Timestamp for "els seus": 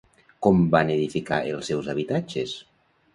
1.57-1.91